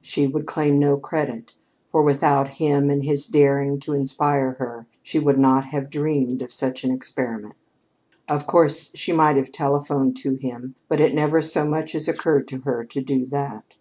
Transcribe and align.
She 0.00 0.26
would 0.26 0.46
claim 0.46 0.78
no 0.78 0.96
credit; 0.96 1.52
for 1.92 2.02
without 2.02 2.54
him 2.54 2.88
and 2.88 3.04
his 3.04 3.26
daring 3.26 3.78
to 3.80 3.92
inspire 3.92 4.52
her 4.52 4.86
she 5.02 5.18
would 5.18 5.36
not 5.36 5.66
have 5.66 5.90
dreamed 5.90 6.40
of 6.40 6.54
such 6.54 6.84
an 6.84 6.90
experiment. 6.90 7.54
Of 8.30 8.46
course, 8.46 8.90
she 8.96 9.12
might 9.12 9.36
have 9.36 9.52
telephoned 9.52 10.16
to 10.22 10.36
him, 10.36 10.74
but 10.88 11.00
it 11.00 11.12
never 11.12 11.42
so 11.42 11.66
much 11.66 11.94
as 11.94 12.08
occurred 12.08 12.48
to 12.48 12.62
her 12.62 12.82
to 12.84 13.02
do 13.02 13.26
that. 13.26 13.74